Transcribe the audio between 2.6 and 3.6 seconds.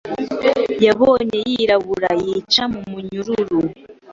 Mu munyururu